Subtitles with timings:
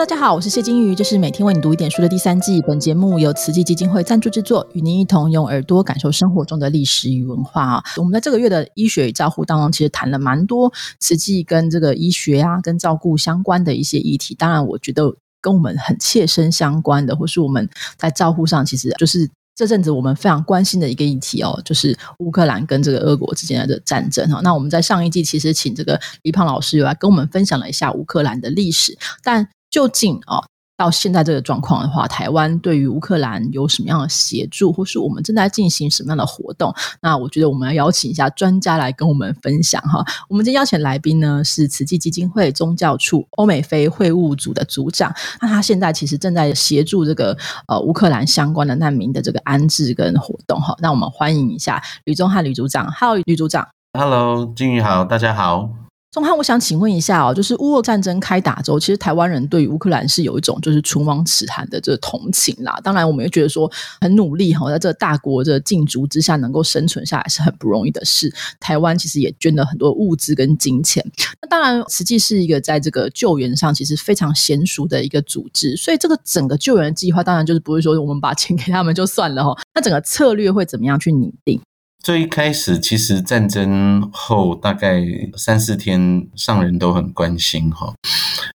[0.00, 2.62] 大家好，我是谢金鱼，这是每天为你读一点书的第三季。
[2.62, 7.84] 本节目由慈济基金会赞助制作，与您一同用耳朵感受生活中的历史与文化啊。
[7.98, 14.34] 我们在这个月的医学与照护当中，其实谈了蛮多慈济跟这个医学啊、跟照顾相关的一些议题。
[14.34, 24.40] 当然，我觉得跟我们很切身相关的，或是我们在照护上，其实就是这阵子我们非常关心的一个议题哦，就是乌克兰跟这个俄国之间的战争哈。
[24.42, 30.42] 那我们在上一季其实请这个李胖老师有来跟我们分享了一下乌克兰的历史，但究竟啊，
[30.76, 36.74] 到现在这个状况的话，台湾对于乌克兰有什么样的协助，或是我们正在进行什么样的活动？
[37.02, 40.04] 那我觉得我们要邀请一下专家来跟我们分享哈。
[40.28, 47.36] 我们今天邀请来宾呢是慈济基金会宗教处欧美非会务组的组长，那他现在其实正在协助这个
[47.68, 50.74] 呃乌克兰相关的难民的这个安置跟活动哈。
[50.80, 55.89] 那我们欢迎一下吕宗汉吕组长，Hello，吕组长，Hello，金宇好，大家好。
[56.12, 62.80] 钟汉，我想请问一下哦，就是乌俄战争开打之后，其实台湾人对于乌克兰是有一种就是唇亡齿寒的这个同情啦。
[62.82, 68.32] 当然，我们也觉得说很努力哈，在这大国的禁足之下能够生存下来是很不容易的事。
[68.58, 71.04] 台湾其实也捐了很多物资跟金钱。
[71.40, 79.56] 那当然，实际是一个在这个救援上其实非常娴熟的一个组织，所以这个整个救援计划当然就是不是说我们把钱给他们就算了哈。
[79.76, 81.60] 那整个策略会怎么样去拟定？
[82.02, 85.02] 最一开始，其实战争后大概
[85.36, 87.94] 三四天，上人都很关心哈。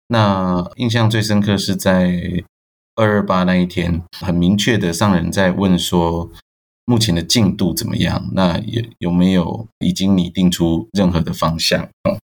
[0.09, 2.45] 那印象最深刻是在
[2.95, 6.31] 二二八那一天，很明确的上人在问说，
[6.85, 8.31] 目前的进度怎么样？
[8.33, 11.89] 那有有没有已经拟定出任何的方向？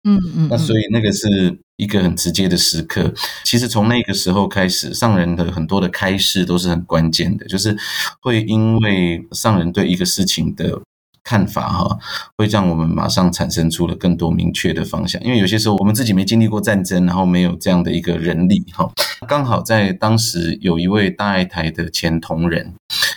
[0.09, 0.49] 嗯嗯。
[0.49, 3.13] 那所以那个是一个很直接的时刻。
[3.45, 7.77] 其实从那个时候开始，上人的很多的开示都是很关键的，就是
[8.23, 10.81] 会因为上人对一个事情的。
[11.25, 11.98] 看法哈，
[12.36, 15.20] 会让我们马上产生出了更多明确的方向。
[15.25, 18.91] 因为有些时候我们自己没经历过战争，然后没有这样的一个人力哈。
[19.27, 22.75] 刚好在当时有一位大爱台的前同仁，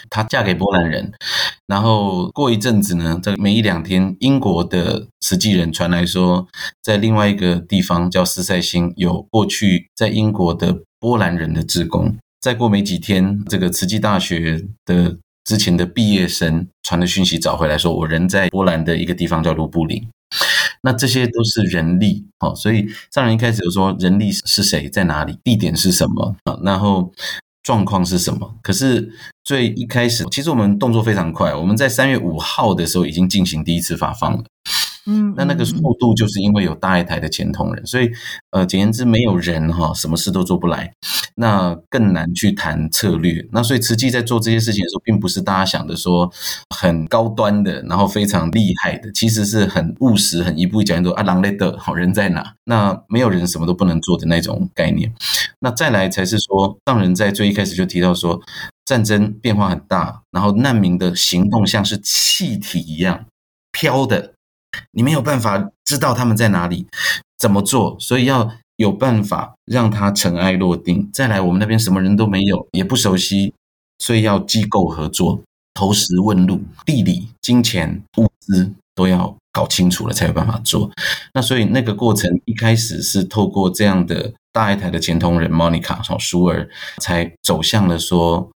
[0.09, 1.11] 她嫁给波兰人，
[1.67, 6.47] 然后过一阵子呢，在没一两天，英国的慈济人传来说，
[6.81, 12.16] 在另外一个地方叫斯塞星，有过去在英国的波兰人的职工。
[12.40, 15.17] 再过没几天，这个慈济大学的。
[15.47, 20.06] 之前的毕业生传的讯息找回来说，我人在波兰的一个地方叫卢布林，
[20.84, 26.35] 那这些都是人力哦，所以上人一开始就说人力是谁在哪里，地点是什么，
[26.66, 27.13] 然后
[27.63, 28.56] 状况是什么？
[28.62, 29.09] 可是
[29.46, 34.44] 最一开始，其实我们动作非常快，我们在三月五号的时候已经进行第一次发放了。
[35.07, 38.12] 嗯，那那个速度就是因为有大爱台的前同仁，所以
[38.51, 40.94] 呃，简言之，没有人哈，什么事都做不来，
[41.35, 43.47] 那更难去谈策略。
[43.53, 46.29] 那所以慈济在做这些事情的时候，并不是大家想的说
[46.75, 52.53] 很高端的，然后非常厉害的，其实是很务实，很一步一脚印说啊，狼类的好人在哪？
[52.66, 55.13] 那没有人什么都不能做的那种概念。
[55.62, 58.41] 那再来才是说，让人在最一开始就提到说，
[58.84, 63.25] 战争变化很大，然后难民的行动像是气体一样
[63.72, 64.34] 飘的。
[64.91, 66.88] 你没有办法知道他们在哪里，
[67.38, 71.09] 怎么做，所以要有办法让他尘埃落定。
[71.11, 73.53] 再来，我们那边什么人都没有，也不熟悉，
[74.00, 75.41] 所以要机构合作，
[75.73, 80.91] 投石问路，地理、金钱、物资都要搞清楚了，才有办法做。
[81.34, 86.69] 那所以那个过程一开始是透过这样的大爱台的前同仁 Monica 从舒儿，
[87.01, 88.49] 才走向了说，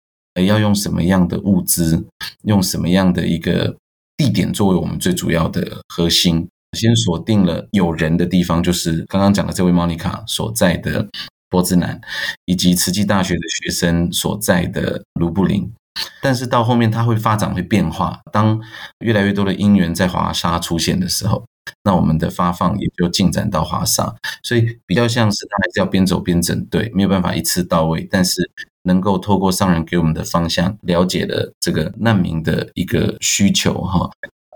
[0.45, 2.05] 要用什么样的物资，
[2.43, 3.75] 用什么样的一个。
[4.21, 11.07] 地点作为我们最主要的核心，先锁定了有人的地方，就是刚刚讲的这位莫妮卡所在的
[11.49, 11.99] 波兹南，
[12.45, 15.73] 以及慈济大学的学生所在的卢布林。
[16.21, 18.19] 但是到后面，它会发展会变化。
[18.31, 18.61] 当
[18.99, 21.43] 越来越多的因缘在华沙出现的时候，
[21.83, 24.13] 那我们的发放也就进展到华沙。
[24.43, 28.51] 所以比较像是它还是要边走边整队，没有办法一次到位，但是。
[28.83, 34.09] 能够透过上人给我们的方向，了解了这个难民的一个需求哈。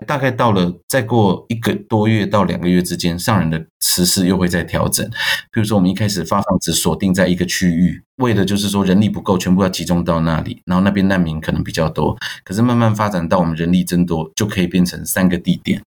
[0.06, 5.08] 大概到了再过一个多月到两个月之间，上人的实施又会再调整。
[5.50, 12.14] 比如说，我们一开始发放只锁定在一个区域，为的就是说人力不够，全部要集中到那里，然后那边难民可能比较多。
[12.44, 15.80] 可是慢慢发展到我们人力增多，就可以变成三个地点。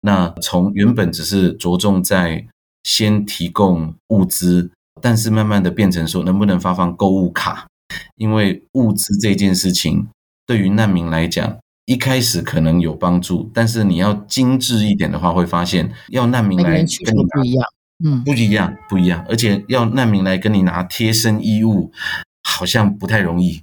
[0.00, 2.46] 那从原本只是着重在
[2.84, 4.70] 先提供物资。
[5.00, 7.66] 但是慢慢的变成说，能不能发放购物卡？
[8.16, 10.08] 因为物资这件事情
[10.46, 17.64] 对于难民来讲，一开始可能有帮助，但是你要精致一点的话，会发现要难民来跟你不一样，
[18.04, 21.92] 嗯，不一样，不一样，而且要难民来跟你拿贴身衣物，
[22.42, 23.62] 好像不太容易。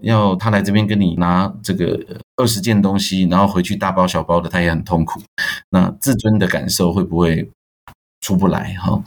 [0.00, 1.98] 要他来这边跟你拿这个
[2.36, 5.22] 二十件东西，然后回去大包小包的，他也很痛苦。
[5.70, 7.48] 那自尊的感受会不会？
[8.24, 8.98] 出不来哈，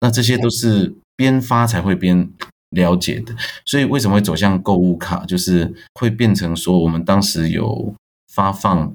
[0.00, 2.30] 那这些都是边发才会边
[2.70, 3.34] 了解的。
[3.66, 7.92] 所以为什么会走向购物卡，就是会变成说，我们当时有
[8.32, 8.94] 发放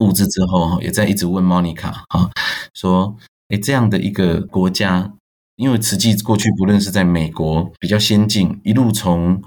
[0.00, 2.30] 物资之后，也在一直问 Monica 哈，
[2.74, 3.16] 说，
[3.48, 5.14] 哎，这样的一个国家，
[5.56, 9.42] 因为慈济过去不论是在美国比较先进，一路从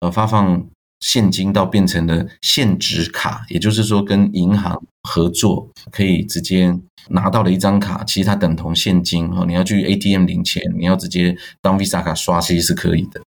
[0.00, 0.68] 呃发放。
[1.00, 9.44] 现金到变成了现值卡，也就是说跟银行合作，可以直接拿到了一张卡，其实它等同现金哦。
[9.46, 13.20] 你要去 ATM 领钱，你要直接当 Visa 卡刷，其实是可以的。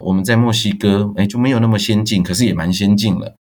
[0.00, 3.34] 我们在墨西哥，哎，就没有那么先进，可是也蛮先进了。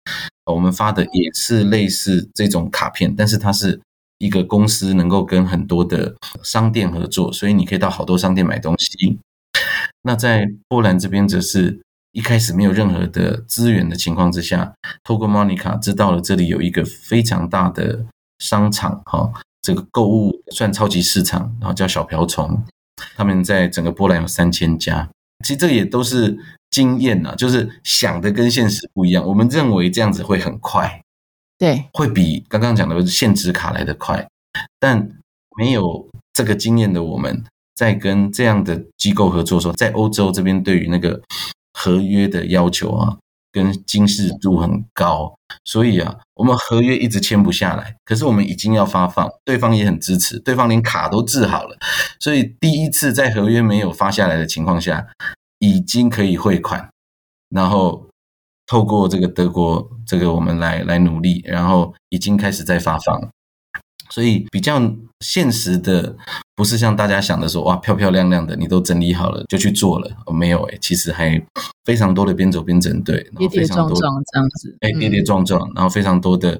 [0.51, 3.79] 我们发的也是类似这种卡片，但是它是
[4.17, 9.19] 一个公司能够跟很多的商店合作，所以你可以到好多商店买东西。
[10.01, 11.79] 那在波兰这边则是。
[12.11, 14.73] 一开始没有任何的资源的情况之下，
[15.03, 18.05] 透过 Monica 知道了这里有一个非常大的
[18.39, 22.63] 商场，哈，这个购物算超级市场，然后叫小瓢虫，
[23.15, 25.07] 他们在整个波兰有三千家。
[25.45, 26.37] 其实这也都是
[26.71, 29.23] 经验呐，就是想的跟现实不一样。
[29.27, 31.01] 我们认为这样子会很快，
[31.59, 34.27] 对，会比刚刚讲的限制卡来的快，
[34.79, 35.11] 但
[35.57, 37.43] 没有这个经验的我们，
[37.75, 41.21] 在跟这样的机构合作的时候，在欧洲这边对于那个。
[41.73, 43.17] 合约的要求啊，
[43.51, 47.95] 跟精细度很高，所以啊，我们合约一直签不下来。
[48.05, 51.77] 可是我们已经要发放，对方也很支持，对方连卡都制好了，
[52.19, 55.07] 所以第一次在合约没有发下来的情况下，
[55.59, 56.89] 已经可以汇款，
[57.49, 58.07] 然后
[58.67, 63.29] 透过这个德国这个我们来来努力，然后已经开始在发放。
[64.11, 64.81] 所以比较
[65.19, 66.15] 现实的，
[66.55, 70.11] 不是像大家想的说，哇，漂漂亮亮的，你都整理好了就去做了。
[70.33, 71.39] 没有哎，其实还
[71.85, 74.75] 非常多的边走边整队，跌跌撞撞这样子。
[74.81, 76.59] 哎，跌跌撞撞，然后非常多的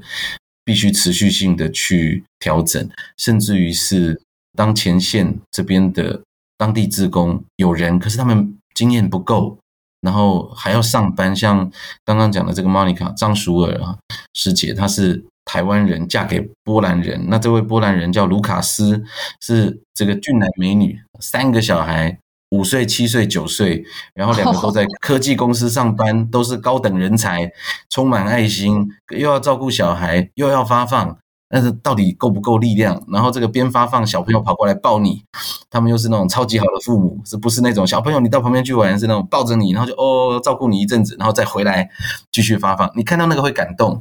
[0.63, 2.87] 必须持续性的去调整，
[3.17, 4.21] 甚至于是
[4.55, 6.21] 当前线这边的
[6.57, 9.57] 当地职工有人，可是他们经验不够，
[10.01, 11.35] 然后还要上班。
[11.35, 11.71] 像
[12.05, 13.97] 刚刚讲的这个 Monica 张淑尔啊
[14.35, 15.25] 师姐，她是。
[15.49, 19.03] 台湾人嫁给波兰人，那这位波兰人叫卢卡斯，
[19.41, 22.19] 是这个俊男美女，三个小孩，
[22.51, 27.51] 五岁、七岁、九岁，然后两个都在科技公司上班， 都是高等人才，
[27.89, 31.17] 充满爱心，又要照顾小孩，又要发放，
[31.49, 33.03] 但是到底够不够力量？
[33.07, 35.23] 然后这个边发放，小朋友跑过来抱你，
[35.71, 41.89] 他们又是那种超级好的父母，是不是那种小朋友你到旁边去玩，是那种抱着你，然后就哦照顾你一阵子，然后再回来
[42.31, 43.99] 继续发放，你看到那个会感动。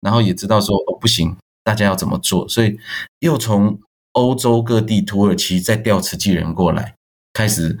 [0.00, 2.78] 然后也知道说哦不行，大家要怎么做，所以
[3.20, 3.80] 又从
[4.12, 6.94] 欧洲各地、土耳其再调慈济人过来，
[7.32, 7.78] 开始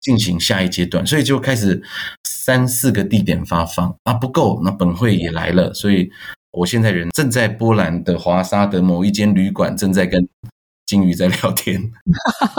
[0.00, 1.82] 进行下一阶段，所以就开始
[2.24, 3.94] 三四个地点发放。
[4.04, 6.10] 啊不够，那本会也来了，所以
[6.52, 10.28] 我现在人正在波兰的华沙的某一间旅馆，正在跟。
[10.90, 11.80] 金鱼在聊天，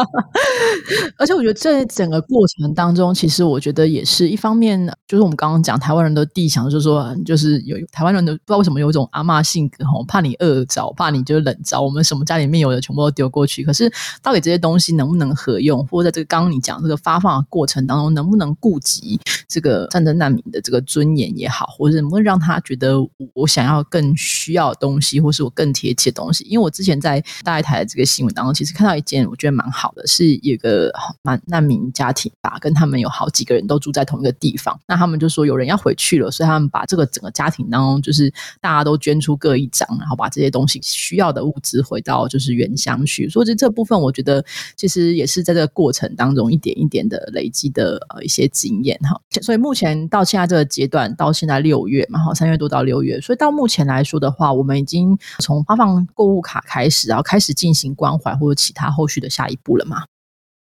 [1.19, 13.66] 而且我觉得这整个过程当中，其实我觉得也是一方面，就是我们刚刚讲台湾人的地想，就是说，就是有台湾人的不知道为什么有一种阿妈性格，吼，怕你饿着，怕你就是冷着，我们什么家里面有的全部都丢过去。
[13.66, 13.92] 可是
[14.22, 19.19] 到底这些东西能不能合用，或者在这个刚刚你讲这个发放的过程当中，能不能顾及
[19.50, 22.95] 这个战争难民的这个尊严也好，或者能不能让他觉得
[23.34, 26.45] 我想要更需要的东西，或是我更贴切的东西？
[26.45, 28.06] 因为我之前在大台的这个。
[28.12, 30.91] 新新闻当中，其实看到一件我觉得蛮好的，是有个
[31.23, 34.79] 难难民家庭吧，跟他们有好几个人都住在同一个地方。
[34.88, 38.31] 那他们就说有人要回去了，所以他们把这个整个家庭当中，就是
[38.62, 43.27] 大家都捐出各一张，然后把这些东西需要的物资回到就是原乡去。
[43.27, 49.19] 所以这部分我觉得其实也是在这个过程当中一点一点的累积的呃一些经验哈。
[49.41, 58.11] 所以目前到现在这个阶段，到现在六月嘛，哈，三月多到六月，所以到目前来说的话，我们已经从发放购物卡开始，然后开始进行关。
[58.12, 60.03] 关怀或者其他后续的下一步了吗？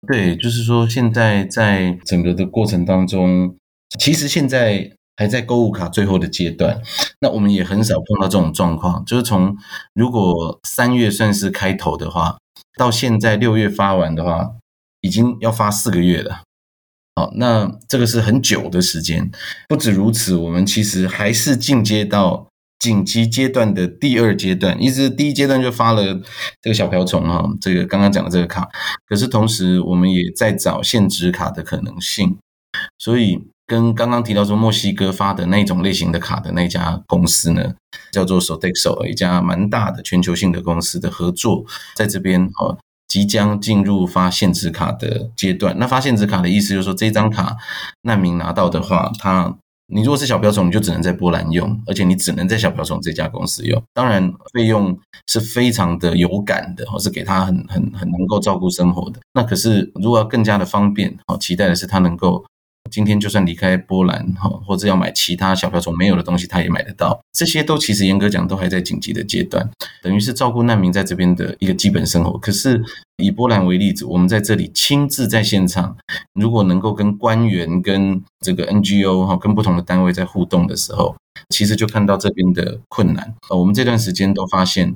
[0.07, 3.55] 对，就是说现在在整个的过程当中，
[3.99, 6.81] 其实现在还在购物卡最后的阶段。
[7.19, 9.57] 那我们也很少碰到这种状况，就是从
[9.93, 12.37] 如果三月算是开头的话，
[12.77, 14.51] 到现在六月发完的话，
[15.01, 16.43] 已经要发四个月了。
[17.15, 19.31] 好，那这个是很久的时间。
[19.67, 22.47] 不止如此，我们其实还是进阶到。
[22.79, 26.21] 紧急阶段的第二阶段，一直第一阶段就发了
[26.61, 28.67] 这个小瓢虫哈，这个刚刚讲的这个卡，
[29.07, 32.37] 可是同时我们也在找现值卡的可能性，
[32.99, 37.73] 所以跟刚刚提到说墨西哥发的那种类型的卡的那家公司呢，
[38.11, 41.65] 叫做 Sodexo，一家蛮大的全球性的公司的合作，
[41.95, 42.77] 在这边哦
[43.07, 45.75] 即将进入发现值卡的阶段。
[45.79, 47.55] 那发现值卡的意思就是说，这张卡
[48.01, 53.81] 难民拿到的话，他你如果是小瓢虫，你就只能在波兰用，而且你只能在小瓢虫这家公司用。
[53.93, 59.19] 当然，费用是非常的有感的，或是给他很很很能够照顾生活的。
[59.33, 62.43] 那可是如果要更加的方便，好，期待的是他能够。
[62.91, 67.19] 今天就算离开波兰哈，或者要买其他小瓢虫没有的东西，他也买得到。
[67.33, 69.69] 这些都其实严格讲都还在紧急的阶段，
[70.01, 72.37] 等于是照顾难民在这边的一个基本生活。
[72.37, 72.81] 可是
[73.17, 75.97] 以波兰为例子，我们在这里亲自在现场，
[76.33, 81.15] 如果能够跟官员、跟这个 NGO 哈、跟不同的单位在互动的时候，
[81.49, 83.33] 其实就看到这边的困难。
[83.49, 84.95] 呃，我们这段时间都发现。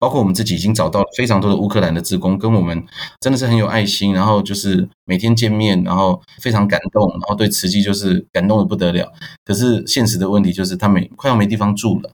[0.00, 2.82] 包括我们自己已经找到了非常多的乌克兰的职工，跟我们
[3.20, 9.12] 真的是很有爱心，然后就是每天见面，然后非常感动，然后对慈济就是感动的不得了。
[9.44, 12.10] 可是现实的问题就是，他们快要没地方住了，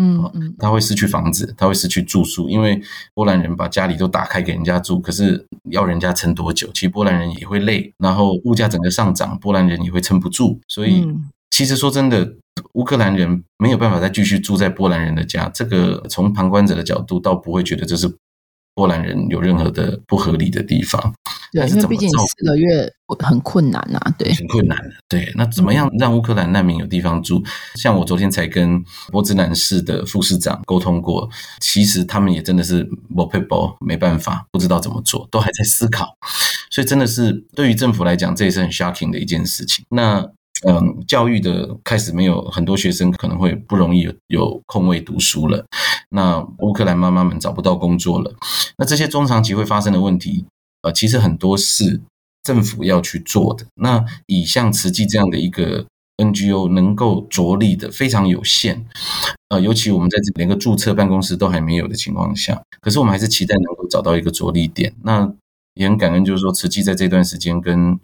[0.00, 2.80] 嗯嗯，他会失去房子，他会失去住宿，因为
[3.12, 6.70] 波兰人把家里都打开给人家住，可是要人家撑多久？
[6.72, 11.04] 其实波兰人也会累，然后物价整个上涨，波兰人也会撑不住，所以。
[11.50, 12.34] 其实说真的，
[12.74, 15.48] 乌克兰人没有办法再继续住在波兰人的家。
[15.54, 18.12] 这个从旁观者的角度，倒不会觉得这是
[18.74, 21.14] 波兰人有任何的不合理的地方。
[21.52, 24.90] 对，因为毕竟四个月很困难呐，对，很困难的。
[25.08, 27.42] 对，那怎么样让乌克兰难民有地方住？
[27.76, 28.82] 像我昨天才跟
[29.12, 31.30] 波兹南市的副市长沟通过，
[31.60, 36.16] 其实他们也真的是没配包，没办法，不知道怎么做，都还在思考。
[36.70, 39.84] 所以真的是对于政府来讲，这也是很 shocking 的一件事情。
[39.90, 40.30] 那。
[40.66, 45.64] 嗯，教育的开始没有很多学生可能会不容易有有空位读书了。
[46.10, 48.34] 那乌克兰妈妈们找不到工作了。
[48.78, 50.44] 那这些中长期会发生的问题，
[50.82, 52.00] 呃，其实很多是
[52.42, 53.66] 政府要去做的。
[53.74, 55.84] 那以像慈济这样的一个
[56.18, 58.86] NGO 能够着力的非常有限。
[59.48, 64.94] 呃，尤其我们在这连个注册办公室都还没有的情况下，可是我们还是期待能够找到一个着力点。
[65.02, 65.30] 那
[65.74, 67.98] 也很感恩，就是说慈济在这段时间跟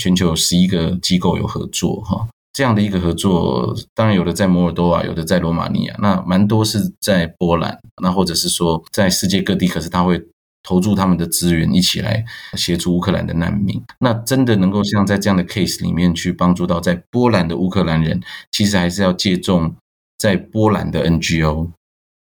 [0.00, 10.20] 全球有十一个机构有合作，哈，这样的一个合作，当然有的在摩尔多瓦，有的在罗马尼亚，那蛮多是在波兰，那或者是说在世界各地，可是他会
[10.62, 12.24] 投注他们的资源，一起来
[12.56, 13.80] 协助乌克兰的难民。
[14.00, 18.20] 那真的能够像在这样的 case 里面去帮助到在波兰的乌克兰人，
[18.50, 19.74] 其实还是要借重
[20.18, 21.70] 在波兰的 NGO，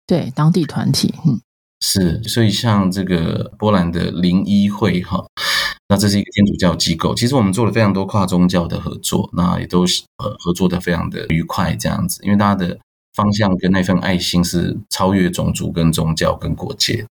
[0.07, 1.41] 对当地团体，嗯，
[1.81, 5.27] 是，所以像这个波兰的零一会，哈。
[5.90, 9.80] 那这是一个天主教机构，其实我们做了非常多跨宗教的合作，那也都
[10.18, 12.78] 呃合作的非常的愉快，这样子，因为大家的
[13.12, 17.04] 方向跟那份爱心是超越种族跟宗教跟国界。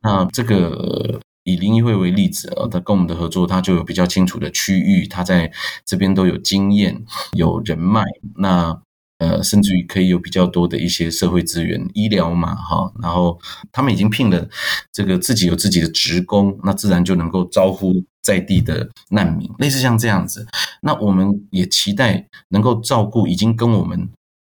[0.00, 5.52] 那这个以林议会为例子啊，他跟我们的合作，他就有比较清楚的区域，他在
[5.84, 8.02] 这边都有经验、有人脉。
[8.36, 8.80] 那
[9.18, 13.38] 呃，甚至于可以有比较多的一些社会资源、医疗嘛，哈，然后
[13.72, 14.48] 他们已经聘了
[14.92, 20.46] 这个自己有自己的职工，那自然就能够招呼在地的难民，类似像这样子。
[20.82, 24.08] 那我们也期待能够照顾已经跟我们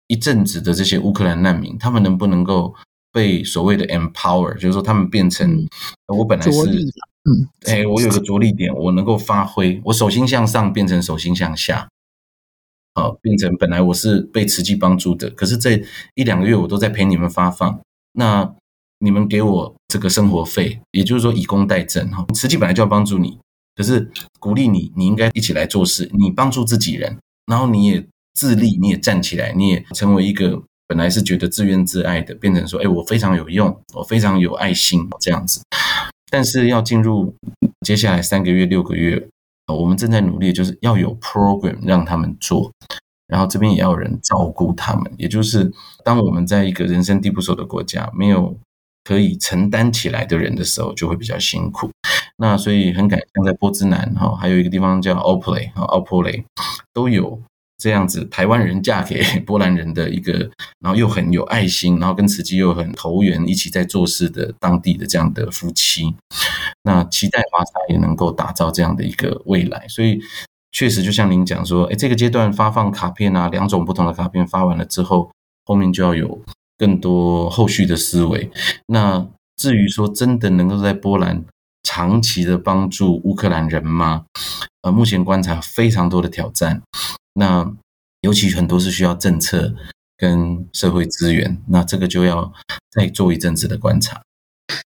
[0.07, 2.73] 一阵子的这些乌克兰难民，他们能不能够
[3.11, 5.67] 被所谓的 empower，就是说他们变成
[6.07, 6.59] 我本来是
[7.25, 11.87] 嗯，哎，我有个着力点，我能够发挥，我手心向上变成手心向下。
[12.93, 15.81] 啊，变成本来我是被慈济帮助的，可是这
[16.15, 17.79] 一两个月我都在陪你们发放，
[18.13, 18.53] 那
[18.99, 22.25] 你们给我这个生活费，也就是说以工代赈哈。
[22.33, 23.39] 慈济本来就要帮助你，
[23.75, 35.61] 可是鼓励你，你应该一起来做事，你帮助自己人，然后你也自立，你也站起来，你也成为一个本来是觉得自怨自艾的，变成说，哎，我非常有用，我非常有爱心这样子。
[36.29, 37.35] 但是要进入
[37.81, 39.27] 接下来三个月、六个月。
[39.67, 42.71] 我们正在努力，就是要有 program 让他们做，
[43.27, 45.11] 然后这边也要有人照顾他们。
[45.17, 45.71] 也就是
[46.03, 48.57] 当我们在一个人生地不熟的国家，没有
[49.03, 51.89] 可以承担起来的人的时候，就会比较辛苦。
[52.37, 56.43] 那所以很感谢，在波兹南哈，还有一个地方叫 Opley 哈，Opley
[56.93, 57.41] 都有。
[57.83, 60.31] 这样子，台湾人嫁给 波兰人的一个，
[60.79, 66.15] 然后又很有爱心，然后跟慈济又很投缘，一起在做事的当地的这样的夫妻，
[66.83, 69.85] 那期待华沙也能够打造这样的一个未来。
[69.89, 70.17] 所以，
[70.71, 75.29] 确实就像您讲说，哎，这个阶段发放卡片啊，两种不同的卡片发完了之后，
[75.65, 76.41] 后面就要有
[76.77, 78.49] 更多后续的思维。
[78.87, 81.43] 那至于说真的能够在波兰
[81.83, 84.23] 长期的帮助乌克兰人吗？
[84.83, 86.81] 呃，目前观察非常多的挑战。
[87.33, 87.73] 那
[88.21, 89.73] 尤其很多是需要政策
[90.17, 92.53] 跟社会资源，那这个就要
[92.91, 94.21] 再做一阵子的观察。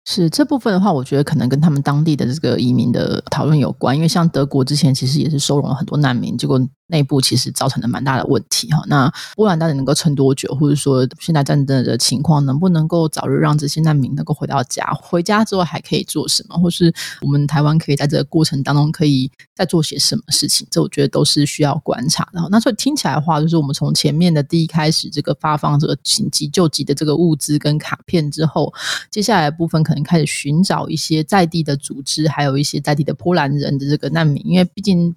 [0.06, 6.60] 是这部分的话，我觉得可能跟他们当地的这个移民的讨论有关，因为像德国之前其实也是收容了很多难民，结果
[6.92, 8.84] 内部其实造成了蛮大的问题哈。
[8.88, 14.86] 那波兰到底能够撑多久，或者说现在战争的情况能不能够早日让这些难民能够回到家？
[15.02, 20.68] 回家之后还可以做什么，或是我们台湾可以在这个过程当中可以再做些什么事情？
[20.70, 22.46] 这我觉得都是需要观察的。
[22.52, 28.74] 那所以听起来的话，就是我们从前面的第一开始这个发放这个紧急救急的这个物资跟卡片之后，
[29.10, 35.16] 接下来部分可能开始寻找一些在地的组织，还有一些在地的波兰人的这个难民，因为毕竟。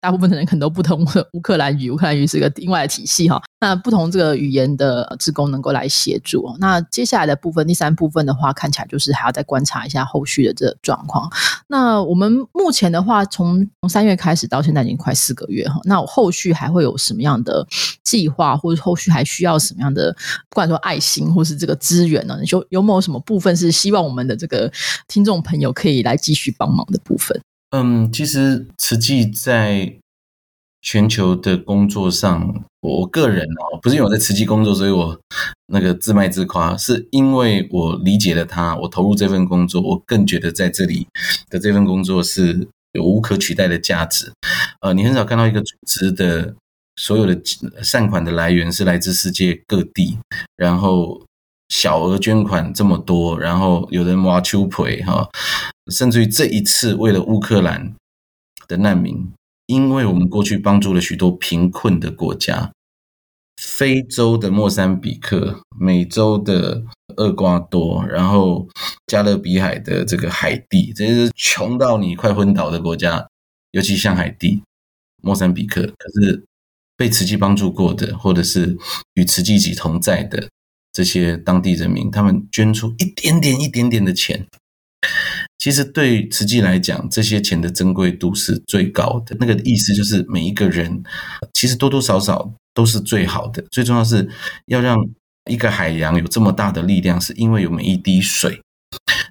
[0.00, 3.40] 大部分的人可能都不同乌克兰语，乌克兰语是个另外的体系哈。
[3.60, 6.54] 那不同这个语言的职工能够来协助。
[6.58, 11.30] 那接下来的部分，第三部分的话，看起来就是还要再观察一下后续的这个状况。
[11.68, 15.80] 那我们目前的话，从从三月开始到现在已经快四个月哈。
[15.84, 17.66] 那我后续还会有什么样的
[18.02, 20.12] 计划，或者后续还需要什么样的，
[20.50, 22.36] 不管说爱心或是这个资源呢？
[22.40, 24.70] 你说有没有什么部分是希望我们的这个
[25.06, 27.40] 听众朋友可以来继续帮忙的部分？
[27.72, 29.96] 嗯，其实慈济在
[30.82, 35.18] 全球的工作上，我个人哦，不是因为我在慈济工作，所以我
[35.68, 41.06] 那个自卖自夸，是因为我理解了他，我投入这份工作，我更觉得在这里
[41.48, 44.30] 的这份工作是有无可取代的价值。
[44.82, 46.54] 呃，你很少看到一个组织的
[46.96, 47.40] 所有的
[47.82, 50.18] 善款的来源是来自世界各地，
[50.56, 51.22] 然后。
[51.68, 55.26] 小额捐款这么多，然后有人挖秋葵哈，
[55.90, 57.94] 甚至于这一次为了乌克兰
[58.68, 59.32] 的难民，
[59.66, 62.72] 因为我们过去帮助了许多贫困的国家，
[63.56, 66.84] 非洲的莫桑比克、美洲的
[67.16, 68.68] 厄瓜多，然后
[69.06, 73.28] 加勒比海的这个海地，这些是穷到你快昏倒的国家，
[73.72, 74.62] 尤其像海地、
[75.22, 76.44] 莫桑比克，可是
[76.96, 78.76] 被慈济帮助过的，或者是
[79.14, 80.48] 与慈济一起同在的。
[80.92, 84.46] 这些当地人民，他们捐出一点点、一点点的钱，
[85.62, 89.36] 其实对慈济来讲，这些钱的珍贵度是最高的。
[89.38, 91.04] 那个意思就是，每一个人
[91.54, 93.64] 其实多多少少都是最好的。
[93.70, 94.28] 最重要是
[94.66, 94.98] 要让
[95.48, 98.60] 一个海洋有这么大的力量，是因为有每一滴水。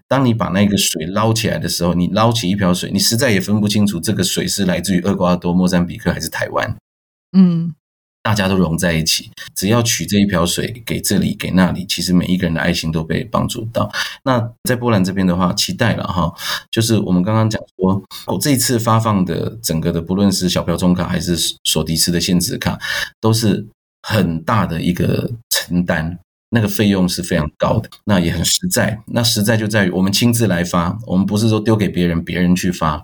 [0.07, 6.77] 当你把那个水捞起来的时候，你捞起一瓢水，你实在也分不清楚这个水是来自于厄瓜多、莫桑比克还是台湾。
[7.37, 7.75] 嗯。
[8.23, 13.91] 大家都融在一起，只要取这一瓢水给这里给那里，其实每一个人的爱心都被帮助到。
[14.23, 16.31] 那在波兰这边的话，期待了哈，
[16.69, 22.77] 就是我们刚刚讲说，我这一次发放的整个的，不论是小票中卡还是索迪斯的限制卡，
[23.19, 23.65] 都是
[24.03, 26.19] 很大的一个承担，
[26.51, 29.01] 那个费用是非常高的，那也很实在。
[29.07, 33.03] 那实在就在于我们亲自来发，我们不是说丢给别人，别人去发，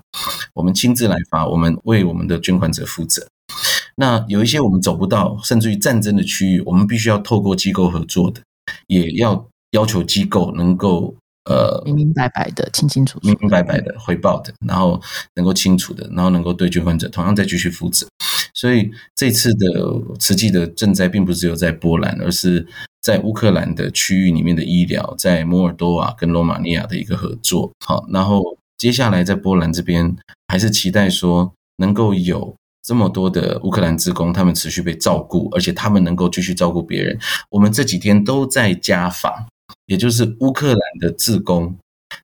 [0.53, 3.27] 我们亲自来发，我们为我们的捐款者负责。
[3.99, 8.39] 那有一些我们走不到，甚至于战争的区域，我们必须要透过机构合作的，
[8.85, 15.01] 也要要求机构能够呃明明白白的、清清楚楚、明明白白的回报的，然后
[15.33, 18.07] 能够清楚的，然后能够对捐款者同样再继续负责。
[18.53, 19.65] 所以这次的
[20.19, 22.67] 实际的赈灾，并不只有在波兰，而是
[23.01, 27.71] 在乌克兰的区域里面的医疗，在摩尔多瓦跟罗马尼亚的一个合作。
[27.83, 28.43] 好，然后
[28.77, 30.15] 接下来在波兰这边，
[30.47, 32.55] 还是期待说能够有。
[32.87, 37.19] 这么多的乌克兰职工，他们持续被照顾，而且他们能够继续照顾别人。
[37.49, 39.45] 我们这几天都在家访，
[39.87, 41.75] 也就是乌克兰的职工，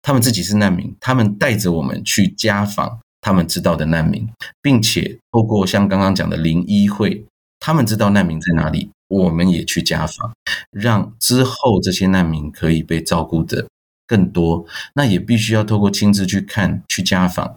[0.02, 4.26] 他们自己是难民，他们带着我们去家访他们知道的难民，
[4.62, 7.26] 并且透过像刚刚讲的零一会，
[7.60, 10.32] 他们知道难民在哪里，我们也去家访，
[10.71, 13.67] 让之后这些难民可以被照顾的
[14.08, 14.65] 更多。
[14.95, 17.54] 那也必须要透过亲自去看、去家访。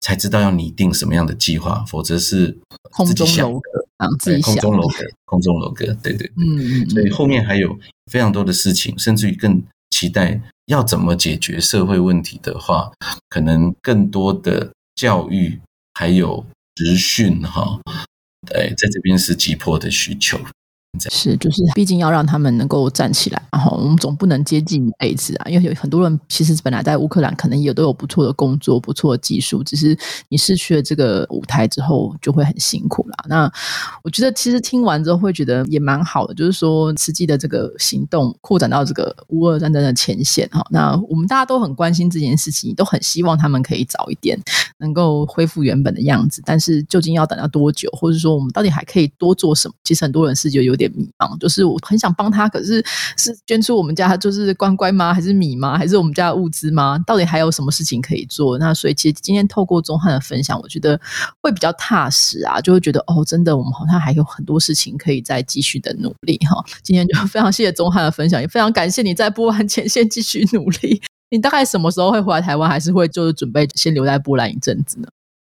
[0.00, 2.56] 才知道要拟定什么样的计划，否则是
[2.92, 7.76] 空中楼阁啊，自己想空中楼阁，空中楼阁，对对，嗯嗯，所以后面还有
[8.10, 12.92] 非常多的事情，甚至于更期待要怎么解决社会问题的话，
[13.28, 15.60] 可能更多的教育
[15.94, 16.44] 还有
[16.76, 17.80] 实训哈，
[18.54, 20.38] 哎，在这边是急迫的需求。
[21.10, 25.48] 是，就是毕竟要让他们能够站起来，然后我们总不能接近一辈子啊。
[25.48, 29.96] 因为有很多人其实本来在乌克兰可能也都有不错的工作、不错的技术，只是
[30.28, 33.16] 你失去了这个舞台之后，就会很辛苦啦。
[33.28, 33.52] 那
[34.02, 40.66] 我觉得其实听完之后会觉得也蛮好的，就是说实际的这个行动扩展到这个乌俄战争的前线哈。
[40.70, 44.38] 那我们大家都很关心这件事情，都很希望他们可以早一点
[44.78, 46.42] 能够恢复原本的样子。
[46.44, 49.74] 但是究竟要等到多久，或者说我们到底还可以多做什么？
[49.84, 50.85] 其实很多人是就有点。
[50.88, 52.84] 迷茫，就是我很想帮他，可是
[53.16, 55.12] 是捐出我们家就是乖乖吗？
[55.12, 55.76] 还是米吗？
[55.76, 56.98] 还是我们家的物资吗？
[57.06, 58.58] 到底还有什么事情可以做？
[58.58, 61.00] 那所以其实今天透过钟汉的分享，我觉得
[61.42, 66.62] 会比较踏实啊，就会觉得哦，真的我们好像还有很多事情可以再继续的努力哈。
[66.82, 71.00] 今天就非常谢谢钟汉的分享，也非常感谢你在波兰前线继续努力。
[71.30, 72.70] 你大概什么时候会回来台湾？
[72.70, 75.08] 还是会就是准备先留在波兰一阵子呢？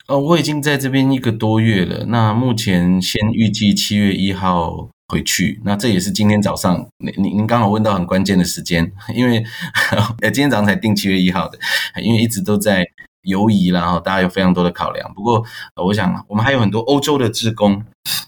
[0.06, 2.04] 呃，我已经在这边一个多月了。
[2.06, 5.60] 那目前先预计七月一号回去。
[5.64, 9.44] 那这也是今天早上您您刚好问到很关键的时间， 因为
[10.22, 11.56] 呃今天早上才定七月一号的，
[12.02, 12.84] 因为一直都在
[13.22, 15.14] 犹疑然后大家有非常多的考量。
[15.14, 15.44] 不过
[15.76, 17.80] 我想我们还有很多欧洲的职工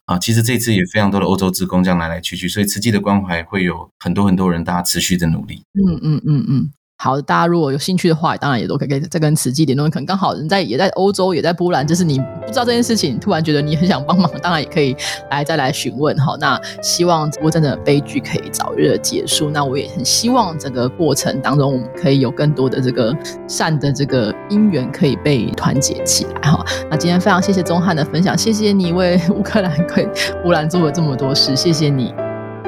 [0.06, 5.62] 啊，其实这次也非常多的欧洲职工这样来来去去，所以慈济的关怀会有很多很多人，大家持续的努力。
[5.74, 6.70] 嗯嗯嗯嗯。
[6.98, 9.86] 好，大家如果有兴趣的话，当然也都可以再跟慈济联络。
[9.88, 14.96] 可能刚好人在也在欧洲，也在波兰，就是你不知道这件事情，突然觉得你很想帮忙，当然也可以
[15.30, 16.34] 来再来询问哈。
[16.40, 19.50] 那希望波真的悲剧可以早日的结束。
[19.50, 23.14] 那我也很希望整个过程当中，我们可以有更多的这个
[23.46, 26.64] 善的这个因缘可以被团结起来哈。
[26.90, 30.08] 那今天非常谢谢钟汉的分享，谢谢你为乌克兰、为
[30.42, 32.14] 波兰做了这么多事，谢谢你，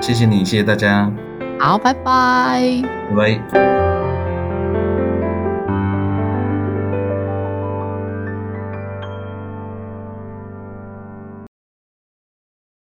[0.03, 1.11] 谢谢你，谢谢大家，
[1.59, 2.83] 好，拜拜，
[3.17, 3.88] 拜拜。